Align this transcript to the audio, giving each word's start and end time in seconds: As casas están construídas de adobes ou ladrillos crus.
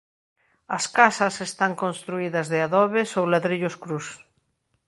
As 0.77 0.85
casas 0.97 1.35
están 1.49 1.71
construídas 1.83 2.47
de 2.51 2.57
adobes 2.65 3.09
ou 3.19 3.25
ladrillos 3.33 3.75
crus. 3.83 4.07